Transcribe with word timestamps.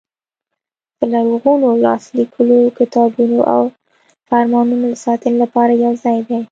د 0.97 0.99
لرغونو 1.13 1.69
لاس 1.85 2.03
لیکلو 2.17 2.57
کتابونو 2.79 3.39
او 3.53 3.63
فرمانونو 4.29 4.85
د 4.91 4.95
ساتنې 5.05 5.37
لپاره 5.43 5.73
یو 5.85 5.93
ځای 6.03 6.19
دی. 6.27 6.37